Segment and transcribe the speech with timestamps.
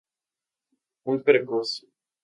[1.05, 1.85] Muy precoz.